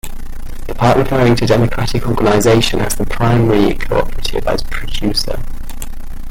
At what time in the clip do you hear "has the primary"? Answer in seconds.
2.79-3.75